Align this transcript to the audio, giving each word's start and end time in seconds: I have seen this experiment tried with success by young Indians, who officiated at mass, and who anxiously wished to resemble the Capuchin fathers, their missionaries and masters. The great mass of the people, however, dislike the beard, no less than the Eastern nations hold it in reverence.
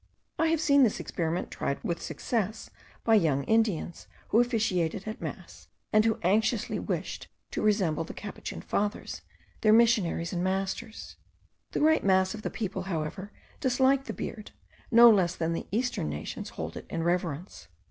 I 0.39 0.47
have 0.47 0.59
seen 0.59 0.81
this 0.81 0.99
experiment 0.99 1.51
tried 1.51 1.77
with 1.83 2.01
success 2.01 2.71
by 3.03 3.13
young 3.13 3.43
Indians, 3.43 4.07
who 4.29 4.39
officiated 4.39 5.07
at 5.07 5.21
mass, 5.21 5.67
and 5.93 6.03
who 6.03 6.17
anxiously 6.23 6.79
wished 6.79 7.27
to 7.51 7.61
resemble 7.61 8.03
the 8.03 8.15
Capuchin 8.15 8.61
fathers, 8.63 9.21
their 9.61 9.73
missionaries 9.73 10.33
and 10.33 10.43
masters. 10.43 11.17
The 11.73 11.79
great 11.81 12.03
mass 12.03 12.33
of 12.33 12.41
the 12.41 12.49
people, 12.49 12.81
however, 12.89 13.31
dislike 13.59 14.05
the 14.05 14.13
beard, 14.13 14.49
no 14.89 15.07
less 15.07 15.35
than 15.35 15.53
the 15.53 15.67
Eastern 15.71 16.09
nations 16.09 16.49
hold 16.49 16.75
it 16.75 16.87
in 16.89 17.03
reverence. 17.03 17.67